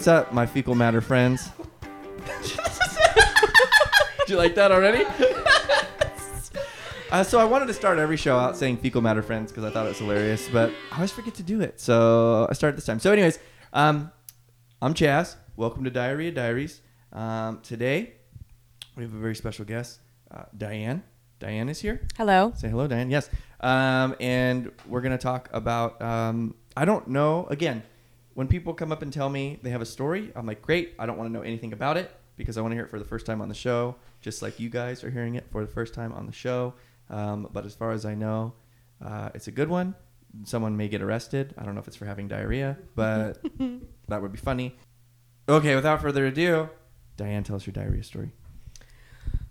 Hey, 0.00 0.04
what's 0.06 0.28
up, 0.28 0.32
my 0.32 0.46
fecal 0.46 0.74
matter 0.74 1.02
friends? 1.02 1.50
Did 4.20 4.28
you 4.28 4.36
like 4.38 4.54
that 4.54 4.72
already? 4.72 5.04
uh, 7.10 7.22
so 7.22 7.38
I 7.38 7.44
wanted 7.44 7.66
to 7.66 7.74
start 7.74 7.98
every 7.98 8.16
show 8.16 8.38
out 8.38 8.56
saying 8.56 8.78
fecal 8.78 9.02
matter 9.02 9.20
friends 9.20 9.52
because 9.52 9.62
I 9.62 9.68
thought 9.68 9.84
it 9.84 9.90
was 9.90 9.98
hilarious, 9.98 10.48
but 10.48 10.72
I 10.90 10.94
always 10.94 11.12
forget 11.12 11.34
to 11.34 11.42
do 11.42 11.60
it. 11.60 11.82
So 11.82 12.46
I 12.48 12.54
started 12.54 12.78
this 12.78 12.86
time. 12.86 12.98
So, 12.98 13.12
anyways, 13.12 13.40
um, 13.74 14.10
I'm 14.80 14.94
Chaz. 14.94 15.36
Welcome 15.56 15.84
to 15.84 15.90
Diarrhea 15.90 16.30
Diaries. 16.30 16.80
Um, 17.12 17.60
today 17.62 18.14
we 18.96 19.02
have 19.02 19.12
a 19.12 19.18
very 19.18 19.36
special 19.36 19.66
guest, 19.66 19.98
uh, 20.30 20.44
Diane. 20.56 21.02
Diane 21.40 21.68
is 21.68 21.78
here. 21.78 22.08
Hello. 22.16 22.54
Say 22.56 22.70
hello, 22.70 22.86
Diane. 22.86 23.10
Yes. 23.10 23.28
Um, 23.60 24.16
and 24.18 24.72
we're 24.88 25.02
going 25.02 25.12
to 25.12 25.22
talk 25.22 25.50
about, 25.52 26.00
um, 26.00 26.54
I 26.74 26.86
don't 26.86 27.08
know, 27.08 27.46
again, 27.50 27.82
when 28.40 28.48
people 28.48 28.72
come 28.72 28.90
up 28.90 29.02
and 29.02 29.12
tell 29.12 29.28
me 29.28 29.58
they 29.62 29.68
have 29.68 29.82
a 29.82 29.86
story, 29.86 30.32
I'm 30.34 30.46
like, 30.46 30.62
great. 30.62 30.94
I 30.98 31.04
don't 31.04 31.18
want 31.18 31.28
to 31.28 31.32
know 31.32 31.42
anything 31.42 31.74
about 31.74 31.98
it 31.98 32.10
because 32.38 32.56
I 32.56 32.62
want 32.62 32.72
to 32.72 32.76
hear 32.76 32.86
it 32.86 32.90
for 32.90 32.98
the 32.98 33.04
first 33.04 33.26
time 33.26 33.42
on 33.42 33.50
the 33.50 33.54
show, 33.54 33.96
just 34.22 34.40
like 34.40 34.58
you 34.58 34.70
guys 34.70 35.04
are 35.04 35.10
hearing 35.10 35.34
it 35.34 35.44
for 35.52 35.60
the 35.60 35.70
first 35.70 35.92
time 35.92 36.10
on 36.14 36.24
the 36.24 36.32
show. 36.32 36.72
Um, 37.10 37.50
but 37.52 37.66
as 37.66 37.74
far 37.74 37.92
as 37.92 38.06
I 38.06 38.14
know, 38.14 38.54
uh, 39.04 39.28
it's 39.34 39.46
a 39.46 39.50
good 39.50 39.68
one. 39.68 39.94
Someone 40.44 40.74
may 40.74 40.88
get 40.88 41.02
arrested. 41.02 41.54
I 41.58 41.64
don't 41.64 41.74
know 41.74 41.82
if 41.82 41.86
it's 41.86 41.98
for 41.98 42.06
having 42.06 42.28
diarrhea, 42.28 42.78
but 42.94 43.44
that 44.08 44.22
would 44.22 44.32
be 44.32 44.38
funny. 44.38 44.74
Okay, 45.46 45.74
without 45.74 46.00
further 46.00 46.24
ado, 46.24 46.70
Diane, 47.18 47.44
tell 47.44 47.56
us 47.56 47.66
your 47.66 47.74
diarrhea 47.74 48.02
story. 48.02 48.32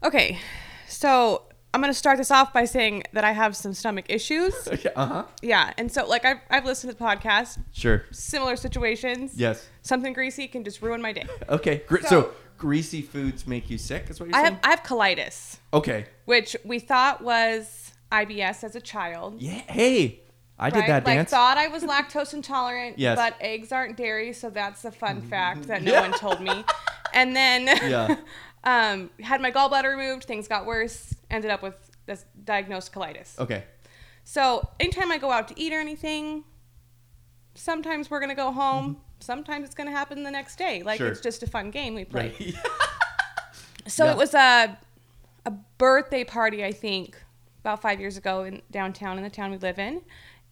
Okay, 0.03 0.40
so 0.88 1.44
I'm 1.73 1.81
gonna 1.81 1.94
start 1.94 2.17
this 2.17 2.31
off 2.31 2.52
by 2.52 2.66
saying 2.66 3.03
that 3.14 3.23
I 3.23 3.31
have 3.31 3.56
some 3.56 3.73
stomach 3.73 4.06
issues. 4.09 4.53
uh 4.95 5.06
huh. 5.06 5.23
Yeah, 5.42 5.72
and 5.78 5.92
so 5.92 6.08
like 6.08 6.25
I've 6.25 6.39
I've 6.50 6.66
listened 6.66 6.92
to 6.94 6.98
the 6.98 7.03
podcast, 7.03 7.59
Sure. 7.72 8.06
similar 8.12 8.56
situations. 8.56 9.34
Yes. 9.36 9.67
Something 9.84 10.14
greasy 10.14 10.47
can 10.47 10.64
just 10.64 10.81
ruin 10.81 11.02
my 11.02 11.14
day. 11.14 11.28
Okay. 11.50 11.84
Gr- 11.88 12.02
so, 12.02 12.08
So- 12.08 12.31
greasy 12.58 13.02
foods 13.02 13.45
make 13.47 13.70
you 13.70 13.78
sick. 13.78 14.09
Is 14.09 14.20
what 14.20 14.30
you're 14.30 14.36
I 14.36 14.42
saying? 14.44 14.53
have 14.56 14.64
I 14.66 14.70
have 14.72 14.84
colitis, 14.84 15.58
okay. 15.73 16.06
which 16.25 16.58
we 16.66 16.80
thought 16.80 17.22
was 17.23 17.92
IBS 18.12 18.64
as 18.64 18.75
a 18.75 18.81
child. 18.81 19.40
Yeah. 19.40 19.62
Hey, 19.67 20.22
I 20.58 20.72
did 20.72 20.81
that 20.88 21.06
like 21.06 21.17
dance. 21.17 21.30
thought 21.30 21.58
I 21.58 21.67
was 21.67 21.84
lactose 21.94 22.34
intolerant, 22.34 22.97
Yes. 22.97 23.16
but 23.16 23.36
eggs 23.40 23.72
aren't 23.72 23.95
dairy, 23.95 24.34
so 24.34 24.50
that's 24.50 24.84
a 24.86 24.92
fun 24.92 25.22
fact 25.22 25.67
that 25.67 25.84
no 25.84 25.92
Yeah. 25.94 26.02
one 26.09 26.20
told 26.20 26.42
me. 26.42 26.66
And 27.14 27.36
then 27.36 27.67
Yeah. 27.88 28.16
um, 28.64 29.09
had 29.22 29.40
my 29.40 29.52
gallbladder 29.52 29.95
removed, 29.95 30.25
things 30.25 30.47
got 30.47 30.66
worse, 30.66 31.16
ended 31.30 31.52
up 31.52 31.61
with 31.61 31.75
this 32.05 32.25
diagnosed 32.44 32.91
colitis. 32.94 33.38
okay. 33.39 33.63
So 34.23 34.67
anytime 34.80 35.11
I 35.11 35.17
go 35.17 35.31
out 35.31 35.47
to 35.49 35.59
eat 35.59 35.73
or 35.73 35.80
anything, 35.80 36.44
sometimes 37.55 38.09
we're 38.11 38.19
gonna 38.19 38.35
go 38.35 38.52
home. 38.52 38.97
Sometimes 39.19 39.66
it's 39.66 39.75
gonna 39.75 39.91
happen 39.91 40.23
the 40.23 40.31
next 40.31 40.57
day. 40.57 40.83
Like 40.83 41.00
Mm-hmm. 41.00 41.05
Sure. 41.05 41.11
it's 41.11 41.22
just 41.22 41.44
a 41.44 41.47
fun 41.47 41.72
game 41.72 41.95
we 41.95 42.05
play. 42.05 42.33
Right. 42.39 42.55
So 43.88 44.05
Yeah. 44.05 44.11
it 44.11 44.17
was 44.17 44.33
a 44.35 44.77
a 45.45 45.52
birthday 45.80 46.23
party, 46.23 46.63
I 46.63 46.72
think, 46.72 47.17
about 47.61 47.81
five 47.81 48.00
years 48.00 48.17
ago 48.17 48.44
in 48.44 48.61
downtown 48.69 49.17
in 49.17 49.23
the 49.23 49.30
town 49.31 49.50
we 49.52 49.57
live 49.57 49.80
in. 49.80 50.02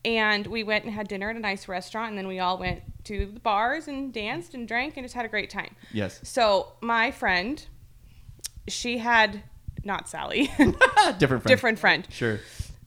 And 0.06 0.48
we 0.48 0.64
went 0.64 0.86
and 0.86 0.94
had 0.94 1.08
dinner 1.08 1.30
at 1.30 1.36
a 1.36 1.40
nice 1.40 1.68
restaurant, 1.68 2.10
and 2.10 2.18
then 2.18 2.28
we 2.28 2.40
all 2.40 2.58
went 2.58 2.82
to 3.04 3.26
the 3.28 3.40
bars 3.40 3.88
and 3.88 4.12
danced 4.14 4.54
and 4.56 4.68
drank 4.68 4.96
and 4.98 5.04
just 5.04 5.14
had 5.14 5.26
a 5.26 5.28
great 5.28 5.50
time. 5.50 5.76
yes. 5.92 6.20
So 6.24 6.74
my 6.82 7.12
friend, 7.12 7.64
she 8.68 8.98
had 9.00 9.44
not 9.88 10.08
Sally, 10.08 10.52
Different 10.58 10.78
friend. 11.18 11.44
different 11.46 11.80
friend. 11.80 12.08
Sure. 12.12 12.40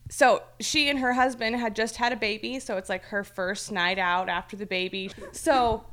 So 0.09 0.43
she 0.61 0.89
and 0.89 0.99
her 0.99 1.11
husband 1.13 1.55
had 1.57 1.75
just 1.75 1.97
had 1.97 2.13
a 2.13 2.15
baby, 2.15 2.59
so 2.59 2.77
it's 2.77 2.87
like 2.89 3.03
her 3.05 3.23
first 3.25 3.71
night 3.71 3.97
out 3.99 4.29
after 4.29 4.55
the 4.55 4.65
baby. 4.65 5.11
So 5.33 5.83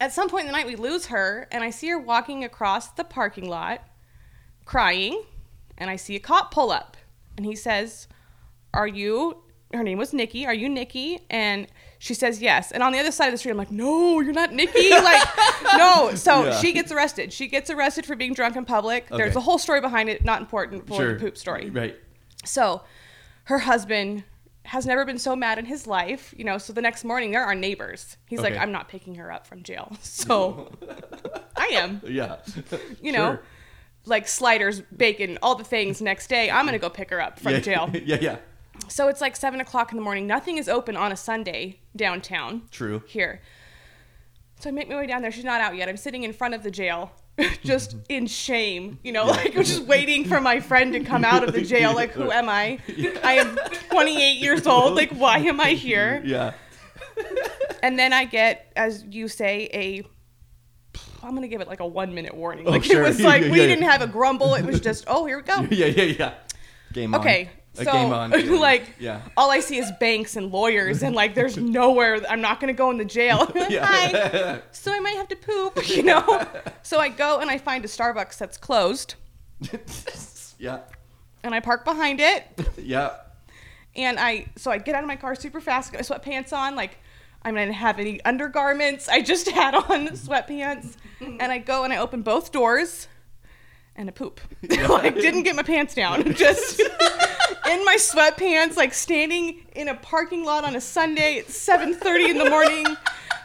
at 0.00 0.12
some 0.12 0.28
point 0.28 0.42
in 0.42 0.46
the 0.48 0.52
night, 0.52 0.66
we 0.66 0.76
lose 0.76 1.06
her, 1.06 1.46
and 1.52 1.62
I 1.64 1.70
see 1.70 1.88
her 1.88 1.98
walking 1.98 2.44
across 2.44 2.88
the 2.92 3.04
parking 3.04 3.48
lot, 3.48 3.82
crying, 4.64 5.22
and 5.78 5.90
I 5.90 5.96
see 5.96 6.16
a 6.16 6.20
cop 6.20 6.50
pull 6.50 6.70
up, 6.70 6.96
and 7.36 7.44
he 7.46 7.54
says, 7.54 8.08
"Are 8.74 8.86
you?" 8.86 9.42
Her 9.72 9.84
name 9.84 9.98
was 9.98 10.12
Nikki. 10.12 10.46
Are 10.46 10.54
you 10.54 10.68
Nikki? 10.68 11.20
And 11.30 11.68
she 12.00 12.12
says 12.12 12.42
yes. 12.42 12.72
And 12.72 12.82
on 12.82 12.92
the 12.92 12.98
other 12.98 13.12
side 13.12 13.26
of 13.26 13.32
the 13.32 13.38
street, 13.38 13.52
I'm 13.52 13.56
like, 13.58 13.70
"No, 13.70 14.20
you're 14.20 14.32
not 14.32 14.52
Nikki." 14.52 14.90
Like, 14.90 15.28
no. 15.80 16.14
So 16.14 16.44
Yeah. 16.44 16.58
she 16.60 16.72
gets 16.72 16.92
arrested. 16.92 17.32
She 17.32 17.48
gets 17.48 17.70
arrested 17.70 18.06
for 18.06 18.16
being 18.16 18.32
drunk 18.34 18.56
in 18.56 18.64
public. 18.64 19.08
There's 19.08 19.30
Okay. 19.30 19.38
a 19.38 19.40
whole 19.40 19.58
story 19.58 19.80
behind 19.80 20.08
it, 20.08 20.24
not 20.24 20.40
important 20.40 20.86
for 20.86 20.94
Sure. 20.96 21.14
the 21.14 21.20
poop 21.20 21.36
story. 21.36 21.70
Right. 21.70 21.96
So 22.44 22.82
her 23.44 23.58
husband 23.60 24.24
has 24.64 24.86
never 24.86 25.04
been 25.04 25.18
so 25.18 25.34
mad 25.34 25.58
in 25.58 25.64
his 25.64 25.86
life, 25.86 26.32
you 26.36 26.44
know. 26.44 26.58
So 26.58 26.72
the 26.72 26.82
next 26.82 27.02
morning, 27.04 27.32
there 27.32 27.44
are 27.44 27.54
neighbors. 27.54 28.16
He's 28.26 28.40
like, 28.40 28.52
Okay. 28.52 28.60
I'm 28.62 28.70
not 28.72 28.88
picking 28.88 29.16
her 29.16 29.32
up 29.32 29.46
from 29.46 29.62
jail. 29.62 29.96
So 30.02 30.70
I 31.56 31.66
am, 31.72 32.00
Yeah. 32.04 32.36
you 33.02 33.12
know, 33.12 33.32
Sure. 33.32 33.42
like 34.04 34.28
sliders, 34.28 34.80
bacon, 34.96 35.38
all 35.42 35.54
the 35.54 35.64
things. 35.64 36.00
Next 36.00 36.28
day, 36.28 36.50
I'm 36.50 36.64
going 36.66 36.72
to 36.74 36.78
go 36.78 36.90
pick 36.90 37.10
her 37.10 37.20
up 37.20 37.40
from 37.40 37.52
yeah. 37.52 37.60
jail. 37.60 37.90
yeah. 37.92 38.18
Yeah. 38.20 38.36
So 38.88 39.08
it's 39.08 39.20
like 39.20 39.36
seven 39.36 39.60
o'clock 39.60 39.92
in 39.92 39.96
the 39.96 40.02
morning. 40.02 40.26
Nothing 40.26 40.56
is 40.56 40.68
open 40.68 40.96
on 40.96 41.12
a 41.12 41.16
Sunday 41.16 41.80
downtown 41.94 42.62
True. 42.70 43.02
here. 43.06 43.40
So 44.60 44.68
I 44.68 44.72
make 44.72 44.90
my 44.90 44.96
way 44.96 45.06
down 45.06 45.22
there. 45.22 45.32
She's 45.32 45.44
not 45.44 45.62
out 45.62 45.74
yet. 45.74 45.88
I'm 45.88 45.96
sitting 45.96 46.22
in 46.22 46.34
front 46.34 46.52
of 46.52 46.62
the 46.62 46.70
jail, 46.70 47.12
just 47.64 47.92
mm-hmm. 47.92 48.02
in 48.10 48.26
shame, 48.26 48.98
you 49.02 49.10
know, 49.10 49.24
like 49.24 49.56
I'm 49.56 49.64
just 49.64 49.84
waiting 49.84 50.26
for 50.26 50.38
my 50.38 50.60
friend 50.60 50.92
to 50.92 51.00
come 51.00 51.24
out 51.24 51.42
of 51.42 51.54
the 51.54 51.62
jail. 51.62 51.94
Like, 51.94 52.10
who 52.10 52.30
am 52.30 52.50
I? 52.50 52.78
I 53.24 53.34
am 53.34 53.56
28 53.88 54.32
years 54.38 54.66
old. 54.66 54.96
Like, 54.96 55.12
why 55.12 55.38
am 55.38 55.60
I 55.60 55.70
here? 55.70 56.22
Yeah. 56.26 56.52
And 57.82 57.98
then 57.98 58.12
I 58.12 58.26
get, 58.26 58.70
as 58.76 59.02
you 59.08 59.28
say, 59.28 59.70
a. 59.72 60.04
I'm 61.22 61.34
gonna 61.34 61.48
give 61.48 61.62
it 61.62 61.68
like 61.68 61.80
a 61.80 61.86
one 61.86 62.14
minute 62.14 62.34
warning. 62.34 62.66
Oh, 62.66 62.70
like 62.70 62.82
Oh, 62.82 62.84
sure. 62.84 63.02
it 63.04 63.08
was 63.08 63.20
like 63.20 63.42
Yeah, 63.44 63.50
we 63.50 63.60
yeah. 63.60 63.66
didn't 63.66 63.84
have 63.84 64.02
a 64.02 64.06
grumble. 64.06 64.54
It 64.54 64.66
was 64.66 64.80
just, 64.80 65.04
oh, 65.06 65.24
here 65.24 65.38
we 65.38 65.42
go. 65.42 65.66
Yeah. 65.70 65.86
Yeah. 65.86 66.02
Yeah. 66.04 66.34
Game 66.92 67.14
on. 67.14 67.20
Okay, 67.20 67.48
A 67.78 67.84
so 67.84 67.92
game 67.92 68.12
on. 68.12 68.32
feeling. 68.32 68.60
like, 68.70 68.94
Yeah. 68.98 69.22
all 69.36 69.50
I 69.50 69.60
see 69.60 69.78
is 69.78 69.90
banks 70.00 70.34
and 70.36 70.50
lawyers, 70.50 71.02
and 71.02 71.14
like, 71.14 71.34
there's 71.34 71.56
nowhere. 71.58 72.20
I'm 72.28 72.40
not 72.40 72.58
gonna 72.60 72.72
go 72.72 72.90
in 72.90 72.98
the 72.98 73.04
jail. 73.04 73.46
Hi. 73.56 74.60
So 74.72 74.92
I 74.92 74.98
might 75.00 75.16
have 75.16 75.28
to 75.28 75.36
poop, 75.36 75.88
you 75.88 76.02
know. 76.02 76.46
so 76.82 76.98
I 76.98 77.08
go 77.08 77.38
and 77.38 77.48
I 77.50 77.58
find 77.58 77.84
a 77.84 77.88
Starbucks 77.88 78.38
that's 78.38 78.56
closed, 78.58 79.14
yeah. 80.58 80.80
and 81.42 81.54
I 81.54 81.60
park 81.60 81.84
behind 81.84 82.20
it, 82.20 82.44
Yeah. 82.76 83.12
and 83.94 84.18
I 84.18 84.46
so 84.56 84.70
I 84.70 84.78
get 84.78 84.94
out 84.94 85.02
of 85.02 85.08
my 85.08 85.16
car 85.16 85.34
super 85.34 85.60
fast, 85.60 85.92
get 85.92 86.08
my 86.10 86.16
sweatpants 86.16 86.52
on, 86.52 86.74
like. 86.76 86.98
I 87.42 87.50
didn't 87.52 87.72
have 87.72 87.98
any 87.98 88.22
undergarments. 88.26 89.08
I 89.08 89.22
just 89.22 89.48
had 89.48 89.74
on 89.74 90.08
sweatpants, 90.08 90.96
and 91.22 91.40
I 91.50 91.56
go 91.56 91.84
and 91.84 91.90
I 91.92 91.96
open 91.96 92.20
both 92.20 92.52
doors, 92.52 93.08
and 93.96 94.10
I 94.10 94.12
poop. 94.12 94.42
like 94.68 95.14
didn't 95.14 95.44
get 95.44 95.56
my 95.56 95.62
pants 95.62 95.94
down, 95.94 96.34
just 96.34 96.82
in 97.66 97.84
my 97.84 97.96
sweatpants, 97.98 98.76
like 98.76 98.94
standing 98.94 99.60
in 99.74 99.88
a 99.88 99.94
parking 99.94 100.44
lot 100.44 100.64
on 100.64 100.76
a 100.76 100.80
Sunday 100.80 101.38
at 101.38 101.46
7:30 101.48 102.30
in 102.30 102.38
the 102.38 102.48
morning, 102.48 102.86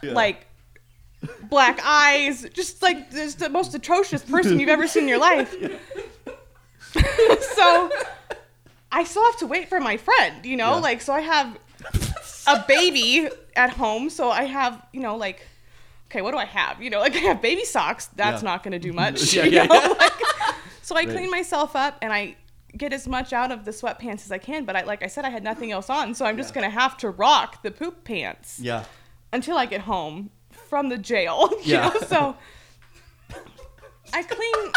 Yeah. 0.04 0.14
like 0.14 0.46
black 1.50 1.80
eyes, 1.84 2.46
just 2.54 2.82
like 2.82 3.12
just 3.12 3.40
the 3.40 3.50
most 3.50 3.74
atrocious 3.76 4.24
person 4.24 4.60
you've 4.60 4.70
ever 4.70 4.88
seen 4.88 5.04
in 5.04 5.10
your 5.10 5.20
life. 5.20 5.56
so 7.56 7.92
I 8.92 9.04
still 9.04 9.24
have 9.26 9.38
to 9.40 9.48
wait 9.48 9.68
for 9.70 9.80
my 9.80 9.98
friend, 9.98 10.46
you 10.46 10.56
know, 10.58 10.76
Yeah. 10.76 10.80
like 10.80 11.02
so 11.02 11.14
I 11.14 11.22
have 11.22 11.58
a 12.48 12.64
baby 12.68 13.28
at 13.56 13.72
home, 13.72 14.10
so 14.10 14.30
I 14.32 14.44
have, 14.44 14.82
you 14.94 15.02
know, 15.02 15.16
like 15.18 15.46
okay, 16.10 16.22
what 16.22 16.32
do 16.32 16.38
I 16.38 16.46
have? 16.46 16.82
You 16.82 16.90
know, 16.92 17.00
like 17.00 17.16
I 17.16 17.20
have 17.20 17.42
baby 17.42 17.66
socks. 17.66 18.08
That's 18.16 18.42
Yeah. 18.44 18.50
not 18.52 18.64
going 18.64 18.72
to 18.74 18.80
do 18.80 18.94
much. 19.04 19.34
Yeah, 19.34 19.46
yeah, 19.46 19.66
know? 19.66 19.74
yeah. 19.76 19.88
Like, 19.88 20.14
so 20.82 20.96
I 20.96 21.00
Right. 21.00 21.10
clean 21.10 21.32
myself 21.32 21.76
up 21.76 21.98
and 22.02 22.14
I 22.14 22.36
get 22.78 22.94
as 22.94 23.08
much 23.08 23.34
out 23.34 23.52
of 23.52 23.66
the 23.66 23.72
sweatpants 23.72 24.26
as 24.26 24.32
I 24.32 24.38
can. 24.38 24.66
But 24.66 24.76
I, 24.76 24.84
like 24.84 25.04
I 25.04 25.08
said, 25.08 25.26
I 25.26 25.30
had 25.30 25.44
nothing 25.44 25.72
else 25.72 25.90
on, 25.90 26.14
so 26.14 26.26
I'm 26.26 26.38
just 26.38 26.56
Yeah. 26.56 26.62
to 26.64 26.70
have 26.70 26.98
to 26.98 27.10
rock 27.10 27.64
the 27.64 27.72
poop 27.72 28.04
pants 28.04 28.60
Yeah. 28.60 28.84
until 29.34 29.58
I 29.58 29.66
get 29.66 29.82
home 29.82 30.30
from 30.52 30.90
the 30.90 30.98
jail. 30.98 31.50
You 31.64 31.74
Yeah. 31.76 31.90
know, 31.90 32.00
so 32.08 32.36
I 34.14 34.24
clean. 34.24 34.72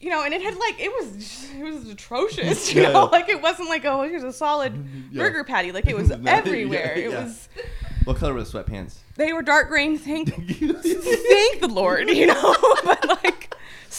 You 0.00 0.08
know, 0.08 0.24
and 0.24 0.32
it 0.32 0.40
had 0.40 0.54
like 0.56 0.80
it 0.80 0.90
was 0.90 1.50
it 1.52 1.62
was 1.62 1.88
atrocious. 1.88 2.72
You 2.74 2.82
Yeah. 2.82 2.92
know, 2.92 3.04
like 3.06 3.28
it 3.28 3.40
wasn't 3.42 3.68
like 3.68 3.84
oh 3.84 4.02
here's 4.02 4.22
a 4.24 4.32
solid 4.32 4.72
mm-hmm. 4.74 5.16
Yeah. 5.16 5.22
burger 5.22 5.44
patty. 5.44 5.72
Like 5.72 5.86
it 5.86 5.96
was 5.96 6.10
everywhere. 6.10 6.94
It 6.96 7.10
was 7.12 7.48
What 8.04 8.16
color 8.16 8.32
were 8.34 8.42
the 8.42 8.50
sweatpants? 8.50 8.96
they 9.16 9.32
were 9.34 9.42
dark 9.42 9.68
green. 9.68 9.98
Thank 9.98 10.30
thank 10.34 11.60
the 11.60 11.68
Lord. 11.70 12.08
You 12.08 12.26
know, 12.28 12.56
but 12.84 13.06
like 13.22 13.49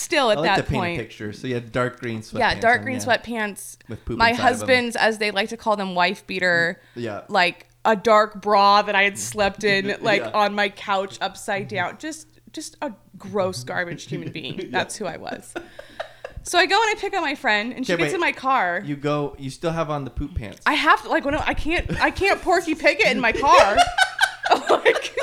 still 0.01 0.29
I 0.29 0.33
at 0.33 0.39
like 0.39 0.45
that 0.49 0.55
to 0.57 0.63
paint 0.63 0.81
point. 0.81 0.99
a 0.99 1.03
picture. 1.03 1.33
So 1.33 1.47
you 1.47 1.53
had 1.53 1.71
dark 1.71 1.99
green 1.99 2.21
sweatpants. 2.21 2.39
Yeah, 2.39 2.59
dark 2.59 2.79
on, 2.79 2.83
green 2.85 2.99
yeah. 2.99 3.05
sweatpants. 3.05 3.77
With 3.87 4.03
poop 4.05 4.17
My 4.17 4.31
inside 4.31 4.41
of 4.41 4.45
'em. 4.45 4.53
husband's, 4.59 4.95
as 4.95 5.17
they 5.19 5.31
like 5.31 5.49
to 5.49 5.57
call 5.57 5.75
them, 5.75 5.95
wife 5.95 6.25
beater. 6.27 6.81
Yeah. 6.95 7.21
Like 7.29 7.67
a 7.85 7.95
dark 7.95 8.41
bra 8.41 8.81
that 8.83 8.95
I 8.95 9.03
had 9.03 9.17
slept 9.17 9.63
in, 9.63 9.95
like 10.01 10.21
Yeah. 10.21 10.31
on 10.33 10.53
my 10.53 10.69
couch 10.69 11.17
upside 11.21 11.67
down. 11.67 11.97
Just, 11.99 12.27
just 12.53 12.75
a 12.81 12.91
gross 13.17 13.63
garbage 13.63 14.05
human 14.07 14.31
being. 14.33 14.69
That's 14.71 14.97
who 14.97 15.05
I 15.05 15.17
was. 15.17 15.53
So 16.43 16.57
I 16.57 16.65
go 16.65 16.75
and 16.81 16.97
I 16.97 16.99
pick 16.99 17.13
up 17.13 17.21
my 17.21 17.35
friend, 17.35 17.71
and 17.71 17.85
she 17.85 17.93
Okay, 17.93 18.01
gets 18.03 18.09
wait. 18.13 18.15
in 18.15 18.21
my 18.21 18.31
car. 18.31 18.81
You 18.83 18.95
go. 18.95 19.35
You 19.37 19.49
still 19.51 19.71
have 19.71 19.91
on 19.91 20.05
the 20.05 20.09
poop 20.09 20.33
pants. 20.33 20.59
I 20.65 20.73
have 20.73 21.03
to 21.03 21.09
like 21.09 21.23
when 21.23 21.35
I 21.35 21.43
I 21.49 21.53
can't 21.53 22.01
I 22.01 22.09
can't 22.09 22.41
Porky 22.41 22.73
Pig 22.73 22.99
it 22.99 23.11
in 23.11 23.19
my 23.19 23.31
car. 23.31 23.77
Oh 24.53 24.81
like, 24.83 25.15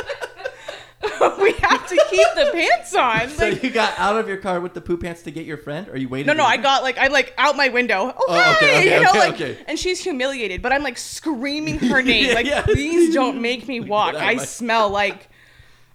we 1.41 1.53
have 1.53 1.87
to 1.89 2.05
keep 2.11 2.27
the 2.35 2.51
pants 2.53 2.95
on. 2.95 3.29
So 3.31 3.49
Like, 3.49 3.63
you 3.63 3.71
got 3.71 3.93
out 3.99 4.17
of 4.17 4.29
your 4.29 4.37
car 4.39 4.61
with 4.61 4.75
the 4.75 4.81
poop 4.81 5.03
pants 5.03 5.23
to 5.23 5.31
get 5.31 5.45
your 5.47 5.57
friend, 5.57 5.89
or 5.89 5.97
you 5.97 6.09
waited? 6.09 6.27
no, 6.27 6.33
no, 6.33 6.45
in- 6.45 6.51
I 6.53 6.57
got 6.57 6.83
like 6.83 6.99
I 6.99 7.09
like 7.09 7.35
out 7.39 7.57
my 7.57 7.69
window. 7.69 8.13
Oh, 8.17 8.25
Oh, 8.29 8.35
okay, 8.57 8.73
hi, 8.75 8.79
okay, 8.81 8.95
you 8.97 9.03
know, 9.03 9.11
okay, 9.11 9.19
like, 9.19 9.35
okay. 9.35 9.59
and 9.67 9.79
she's 9.79 10.03
humiliated, 10.03 10.63
but 10.63 10.73
I'm 10.73 10.83
like 10.83 10.99
screaming 10.99 11.79
her 11.91 12.03
name, 12.03 12.29
Yeah, 12.29 12.35
like, 12.35 12.47
yeah. 12.47 12.63
please 12.63 13.15
don't 13.21 13.41
make 13.41 13.67
me 13.69 13.81
walk. 13.81 14.11
Out 14.11 14.17
of 14.17 14.23
I 14.23 14.35
my- 14.35 14.45
smell 14.45 14.91
like 14.91 15.29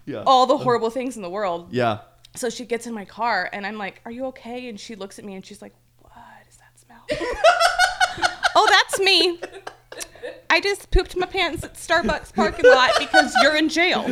Yeah. 0.06 0.24
all 0.26 0.46
the 0.46 0.56
um, 0.56 0.62
horrible 0.62 0.90
things 0.90 1.16
in 1.16 1.22
the 1.22 1.30
world. 1.30 1.70
Yeah. 1.72 2.00
So 2.36 2.50
she 2.50 2.66
gets 2.66 2.88
in 2.88 2.94
my 2.94 3.06
car, 3.06 3.48
and 3.54 3.66
I'm 3.66 3.78
like, 3.78 4.02
"Are 4.06 4.12
you 4.12 4.26
okay?" 4.28 4.68
And 4.68 4.80
she 4.80 4.96
looks 4.96 5.20
at 5.20 5.26
me, 5.26 5.36
and 5.36 5.46
she's 5.46 5.62
like, 5.62 5.74
"What 6.00 6.12
is 6.50 6.58
that 6.58 6.80
smell?" 6.80 7.06
oh, 8.56 8.68
that's 8.70 9.00
me. 9.00 9.40
I 10.50 10.60
just 10.60 10.90
pooped 10.92 11.16
my 11.16 11.26
pants 11.28 11.64
at 11.64 11.76
Starbucks 11.76 12.34
parking 12.34 12.70
lot 12.70 12.92
because 12.98 13.36
you're 13.42 13.56
in 13.56 13.70
jail. 13.70 14.04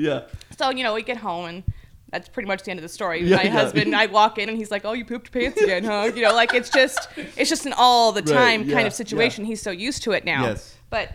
Yeah. 0.00 0.22
So 0.58 0.70
you 0.70 0.82
know, 0.82 0.94
we 0.94 1.02
get 1.02 1.16
home, 1.18 1.46
and 1.46 1.64
that's 2.10 2.28
pretty 2.28 2.46
much 2.48 2.62
the 2.64 2.70
end 2.70 2.78
of 2.78 2.82
the 2.82 2.88
story. 2.88 3.22
Yeah, 3.22 3.36
my 3.36 3.42
yeah. 3.44 3.50
husband, 3.50 3.94
I 3.94 4.06
walk 4.06 4.38
in, 4.38 4.48
and 4.48 4.58
he's 4.58 4.70
like, 4.70 4.84
"Oh, 4.84 4.92
you 4.92 5.04
pooped 5.04 5.30
pants 5.32 5.60
again, 5.60 5.84
huh?" 5.84 6.10
You 6.14 6.22
know, 6.22 6.34
like 6.34 6.54
it's 6.54 6.70
just, 6.70 7.08
it's 7.36 7.48
just 7.50 7.66
an 7.66 7.74
all 7.76 8.12
the 8.12 8.22
Right, 8.26 8.32
time 8.34 8.62
yeah, 8.64 8.74
kind 8.74 8.86
of 8.86 8.92
situation. 8.94 9.44
He's 9.44 9.62
so 9.62 9.70
used 9.70 10.02
to 10.04 10.12
it 10.12 10.24
now. 10.24 10.44
Yes. 10.46 10.76
But 10.90 11.10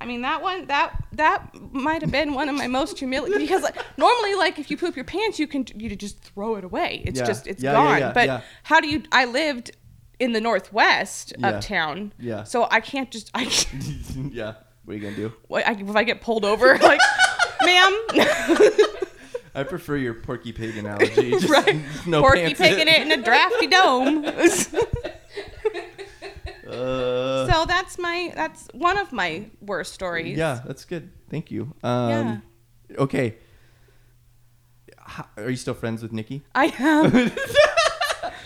I 0.00 0.06
mean, 0.06 0.22
that 0.22 0.40
one, 0.42 0.66
that 0.66 1.04
that 1.12 1.54
might 1.72 2.00
have 2.02 2.10
been 2.10 2.32
one 2.34 2.48
of 2.48 2.56
my 2.56 2.66
most 2.66 2.98
humiliating 2.98 3.38
because 3.46 3.62
like, 3.62 3.76
normally, 3.98 4.34
like 4.34 4.58
if 4.58 4.70
you 4.70 4.76
poop 4.76 4.96
your 4.96 5.04
pants, 5.04 5.38
you 5.38 5.46
can 5.46 5.66
you 5.74 5.94
just 5.94 6.18
throw 6.20 6.56
it 6.56 6.64
away. 6.64 7.02
It's 7.04 7.20
Yeah. 7.20 7.26
just 7.26 7.46
it's 7.46 7.62
Yeah, 7.62 7.72
gone. 7.72 7.98
yeah, 7.98 8.12
but 8.12 8.42
how 8.64 8.80
do 8.80 8.88
you? 8.88 9.02
I 9.12 9.26
lived 9.26 9.72
in 10.18 10.32
the 10.32 10.40
northwest 10.40 11.32
of 11.42 11.60
town. 11.64 12.12
Yeah. 12.18 12.44
So 12.44 12.66
I 12.70 12.80
can't 12.80 13.10
just 13.10 13.30
I. 13.34 13.42
yeah. 14.32 14.54
What 14.84 14.94
are 14.94 14.96
you 14.96 15.02
gonna 15.04 15.16
do? 15.16 15.32
What, 15.48 15.68
I, 15.68 15.72
if 15.72 15.94
I 15.94 16.02
get 16.04 16.20
pulled 16.22 16.44
over, 16.44 16.76
like, 16.82 17.00
ma'am, 17.64 18.00
I 19.54 19.62
prefer 19.64 19.96
your 19.96 20.14
Porky 20.14 20.52
Pig 20.52 20.76
analogy. 20.76 21.30
Just 21.38 21.48
right? 21.48 21.80
No 22.06 22.20
Porky 22.20 22.42
pants 22.54 22.60
picking 22.60 22.86
it 22.88 23.02
in 23.02 23.12
a 23.12 23.22
drafty 23.22 23.66
dome. 23.66 24.24
Uh, 26.66 27.50
so 27.50 27.64
that's 27.66 27.98
my 27.98 28.32
that's 28.36 28.68
one 28.74 28.96
of 28.96 29.12
my 29.12 29.44
worst 29.60 29.92
stories. 29.92 30.38
yeah, 30.38 30.60
that's 30.64 30.84
good. 30.84 31.10
Thank 31.28 31.50
you. 31.50 31.74
Um, 31.82 32.42
Okay. 32.96 33.36
How, 34.98 35.26
are 35.36 35.50
you 35.50 35.56
still 35.56 35.74
friends 35.74 36.00
with 36.02 36.12
Nikki? 36.12 36.42
I 36.54 36.66
am. 36.78 37.06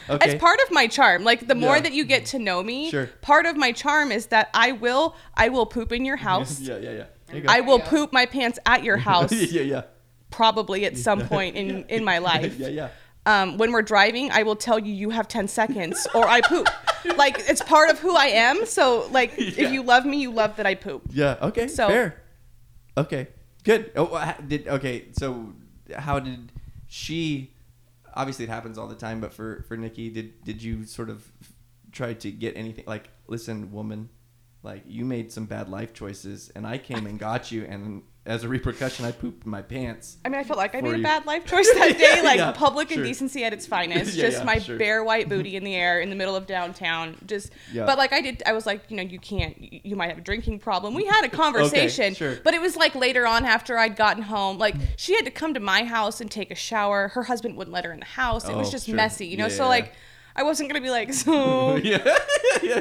Okay. 0.08 0.30
It's 0.32 0.40
part 0.40 0.58
of 0.60 0.70
my 0.70 0.86
charm. 0.86 1.24
Like 1.24 1.48
the 1.48 1.54
more 1.54 1.76
Yeah. 1.76 1.82
that 1.82 1.92
you 1.92 2.04
get 2.04 2.24
to 2.26 2.38
know 2.38 2.62
me, 2.62 2.90
Sure. 2.90 3.06
part 3.20 3.44
of 3.46 3.56
my 3.56 3.72
charm 3.72 4.10
is 4.12 4.26
that 4.26 4.48
I 4.54 4.72
will 4.72 5.16
I 5.34 5.48
will 5.50 5.66
poop 5.66 5.92
in 5.92 6.04
your 6.06 6.16
house. 6.16 6.60
yeah, 6.60 6.76
yeah, 6.78 6.92
yeah. 6.92 7.04
There 7.26 7.36
you 7.36 7.42
go. 7.42 7.52
I 7.52 7.60
will 7.60 7.78
Yeah. 7.78 7.88
poop 7.88 8.12
my 8.12 8.26
pants 8.26 8.58
at 8.66 8.82
your 8.84 8.96
house 9.08 9.32
yeah, 9.32 9.62
yeah. 9.62 9.82
probably 10.30 10.84
at 10.84 10.96
some 10.98 11.26
point 11.26 11.56
in 11.56 11.84
in 11.88 12.04
my 12.04 12.18
life. 12.18 12.56
yeah, 12.58 12.68
yeah. 12.68 12.88
Um, 13.26 13.56
when 13.56 13.72
we're 13.72 13.80
driving, 13.82 14.30
I 14.30 14.42
will 14.42 14.56
tell 14.56 14.78
you 14.78 14.92
you 14.92 15.08
have 15.10 15.26
10 15.28 15.48
seconds 15.48 16.06
or 16.14 16.26
I 16.28 16.42
poop. 16.42 16.68
like 17.16 17.36
it's 17.48 17.62
part 17.62 17.88
of 17.90 17.98
who 17.98 18.14
I 18.14 18.26
am. 18.26 18.66
So 18.66 19.08
like 19.12 19.32
Yeah. 19.38 19.64
if 19.66 19.72
you 19.72 19.82
love 19.82 20.04
me, 20.04 20.18
you 20.20 20.30
love 20.30 20.56
that 20.56 20.66
I 20.66 20.74
poop. 20.74 21.02
Yeah. 21.10 21.36
Okay. 21.40 21.66
So- 21.68 21.88
fair. 21.88 22.20
Okay. 22.96 23.28
Good. 23.64 23.92
Oh, 23.96 24.34
did 24.46 24.68
okay. 24.68 25.06
So, 25.12 25.54
how 25.96 26.20
did 26.20 26.52
she? 26.86 27.54
Obviously, 28.12 28.44
it 28.44 28.50
happens 28.50 28.76
all 28.76 28.86
the 28.88 28.94
time. 28.94 29.20
But 29.22 29.32
for 29.32 29.64
for 29.66 29.76
Nikki, 29.78 30.10
did 30.10 30.44
did 30.44 30.62
you 30.62 30.84
sort 30.84 31.08
of 31.08 31.26
try 31.92 32.12
to 32.12 32.30
get 32.30 32.56
anything 32.58 32.84
like, 32.86 33.08
listen, 33.26 33.72
woman, 33.72 34.10
like 34.64 34.82
you 34.86 35.04
made 35.04 35.30
some 35.30 35.44
bad 35.44 35.68
life 35.68 35.92
choices, 35.92 36.50
and 36.56 36.66
I 36.66 36.78
came 36.78 37.06
and 37.06 37.18
got 37.18 37.52
you, 37.52 37.64
and 37.64 38.02
as 38.26 38.42
a 38.42 38.48
repercussion, 38.48 39.04
I 39.04 39.12
pooped 39.12 39.44
my 39.44 39.60
pants. 39.60 40.16
I 40.24 40.30
mean, 40.30 40.40
I 40.40 40.44
felt 40.44 40.56
like 40.56 40.74
I 40.74 40.80
made 40.80 40.94
a 40.94 41.02
bad 41.02 41.26
life 41.26 41.44
choice 41.44 41.70
that 41.74 41.98
day. 41.98 42.22
Like 42.22 42.38
Yeah, 42.38 42.52
public 42.52 42.88
sure. 42.88 43.02
indecency 43.02 43.44
at 43.44 43.52
its 43.52 43.66
finest. 43.74 44.14
Yeah, 44.16 44.24
just 44.24 44.38
yeah, 44.38 44.44
my 44.44 44.58
sure. 44.58 44.78
bare 44.78 45.04
white 45.04 45.28
booty 45.28 45.56
in 45.58 45.62
the 45.64 45.74
air 45.74 46.00
in 46.00 46.08
the 46.08 46.16
middle 46.16 46.34
of 46.34 46.46
downtown. 46.46 47.16
Just, 47.26 47.50
Yeah. 47.70 47.84
but 47.84 47.98
like 47.98 48.14
I 48.14 48.22
did, 48.22 48.42
I 48.46 48.52
was 48.54 48.64
like, 48.64 48.90
you 48.90 48.96
know, 48.96 49.02
you 49.02 49.18
can't. 49.18 49.60
You 49.60 49.80
you 49.84 49.96
might 49.96 50.08
have 50.08 50.16
a 50.16 50.22
drinking 50.22 50.60
problem. 50.60 50.94
We 50.94 51.04
had 51.04 51.26
a 51.26 51.28
conversation, 51.28 52.04
okay, 52.06 52.14
sure. 52.14 52.36
but 52.42 52.54
it 52.54 52.62
was 52.62 52.74
like 52.76 52.94
later 52.94 53.26
on 53.26 53.44
after 53.44 53.76
I'd 53.76 53.96
gotten 53.96 54.22
home. 54.22 54.56
Like 54.56 54.76
she 54.96 55.14
had 55.14 55.26
to 55.26 55.30
come 55.30 55.52
to 55.52 55.60
my 55.60 55.84
house 55.84 56.22
and 56.22 56.30
take 56.30 56.50
a 56.50 56.54
shower. 56.56 57.08
Her 57.08 57.24
husband 57.24 57.58
wouldn't 57.58 57.74
let 57.74 57.84
her 57.84 57.92
in 57.92 57.98
the 58.00 58.06
house. 58.06 58.48
It 58.48 58.56
was 58.56 58.68
Oh, 58.68 58.72
just 58.72 58.86
sure. 58.86 58.94
messy, 58.94 59.26
you 59.26 59.36
know. 59.36 59.48
So 59.50 59.68
like. 59.68 59.92
I 60.36 60.42
wasn't 60.42 60.68
gonna 60.68 60.80
be 60.80 60.90
like, 60.90 61.12
so 61.14 61.76
yeah. 61.76 62.18
yeah. 62.60 62.80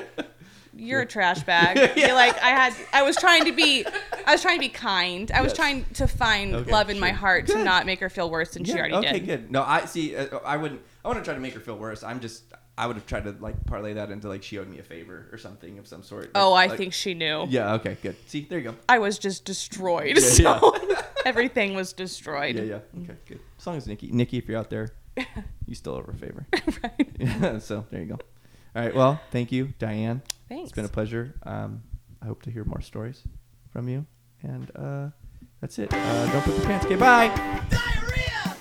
You're 0.83 1.01
a 1.01 1.05
trash 1.05 1.41
bag. 1.51 1.77
Yeah. 1.77 2.07
You're 2.07 2.15
like 2.15 2.35
I 2.41 2.49
had. 2.49 2.73
I 2.91 3.03
was 3.03 3.15
trying 3.15 3.45
to 3.45 3.51
be. 3.53 3.85
I 4.27 4.31
was 4.33 4.41
trying 4.41 4.57
to 4.57 4.59
be 4.61 4.69
kind. 4.69 5.31
I 5.31 5.41
was 5.41 5.51
Yes. 5.51 5.57
trying 5.57 5.85
to 5.95 6.07
find 6.07 6.53
Okay, 6.55 6.71
love 6.71 6.89
in 6.89 6.99
my 6.99 7.09
sure. 7.09 7.17
heart 7.17 7.47
to 7.47 7.63
not 7.63 7.85
make 7.85 7.99
her 7.99 8.09
feel 8.09 8.29
worse 8.29 8.51
than 8.53 8.63
she 8.63 8.71
Yeah, 8.73 8.79
already 8.79 8.95
okay, 8.95 9.11
did. 9.19 9.25
good. 9.25 9.51
No, 9.51 9.63
I 9.63 9.85
see. 9.85 10.15
Uh, 10.15 10.39
I 10.45 10.57
wouldn't. 10.57 10.81
I 11.03 11.07
wouldn't 11.07 11.25
try 11.25 11.33
to 11.33 11.39
make 11.39 11.53
her 11.53 11.59
feel 11.59 11.77
worse. 11.77 12.03
I'm 12.03 12.19
just. 12.19 12.43
I 12.75 12.87
would 12.87 12.95
have 12.95 13.05
tried 13.05 13.25
to 13.25 13.35
like 13.39 13.63
parlay 13.67 13.93
that 13.93 14.09
into 14.09 14.27
like 14.27 14.41
she 14.41 14.57
owed 14.57 14.67
me 14.67 14.79
a 14.79 14.83
favor 14.83 15.27
or 15.31 15.37
something 15.37 15.77
of 15.77 15.85
some 15.87 16.01
sort. 16.01 16.31
Oh, 16.33 16.53
I 16.53 16.65
Like- 16.65 16.77
think 16.79 16.93
she 16.93 17.13
knew. 17.13 17.45
Yeah. 17.47 17.73
Okay. 17.75 17.97
Good. 18.01 18.15
See, 18.27 18.47
there 18.49 18.57
you 18.57 18.71
go. 18.71 18.75
I 18.89 18.97
was 18.97 19.19
just 19.19 19.45
destroyed. 19.45 20.17
Yeah, 20.17 20.21
so 20.23 20.75
everything 21.25 21.75
was 21.75 21.93
destroyed. 21.93 22.55
Yeah. 22.55 22.63
Yeah. 22.63 23.03
Okay. 23.03 23.15
Good. 23.27 23.39
As 23.59 23.67
long 23.67 23.77
as 23.77 23.85
Nikki, 23.87 24.09
Nikki, 24.11 24.39
if 24.39 24.47
you're 24.47 24.57
out 24.57 24.71
there, 24.71 24.89
you 25.67 25.75
still 25.75 25.93
owe 25.93 26.01
her 26.01 26.11
a 26.13 26.15
favor. 26.15 26.47
right. 26.83 27.07
Yeah. 27.19 27.59
So 27.59 27.85
there 27.91 28.01
you 28.01 28.07
go. 28.07 28.17
All 28.75 28.81
right. 28.83 28.95
Well, 28.95 29.21
thank 29.29 29.51
you, 29.51 29.73
Diane. 29.77 30.23
Thanks. 30.53 30.69
It's 30.69 30.75
been 30.75 30.85
a 30.85 30.89
pleasure. 30.89 31.33
Um, 31.43 31.81
I 32.21 32.27
hope 32.27 32.43
to 32.43 32.51
hear 32.51 32.63
more 32.63 32.81
stories 32.81 33.23
from 33.71 33.89
you. 33.89 34.05
And 34.43 34.69
uh, 34.75 35.09
that's 35.61 35.79
it. 35.79 35.91
Uh, 35.91 36.31
don't 36.31 36.43
put 36.43 36.55
the 36.55 36.65
pants. 36.65 36.85
Okay. 36.85 36.95
Bye. 36.95 37.29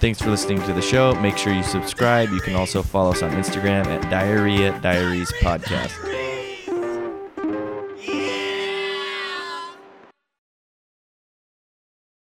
Thanks 0.01 0.21
for 0.21 0.31
listening 0.31 0.63
to 0.63 0.73
the 0.73 0.81
show. 0.81 1.15
Make 1.17 1.37
sure 1.37 1.53
you 1.53 1.63
subscribe. 1.63 2.31
You 2.31 2.41
can 2.41 2.55
also 2.55 2.83
follow 2.83 3.11
us 3.11 3.23
on 3.23 3.31
Instagram 3.33 3.87
at 3.87 4.11
Diarrhea 4.11 4.81
Diaries 4.81 5.31
Podcast. 5.43 6.22